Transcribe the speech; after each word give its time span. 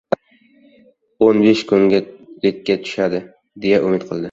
O‘n 1.25 1.43
besh 1.43 1.61
kunlikka 1.73 2.79
tushadi, 2.89 3.23
deya 3.67 3.87
umid 3.87 4.11
qildi. 4.11 4.19